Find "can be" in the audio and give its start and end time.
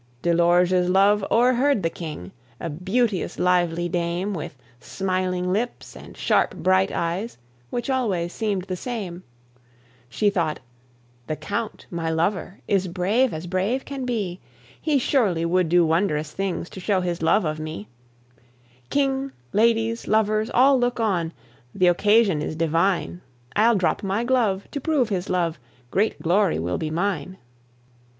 13.85-14.39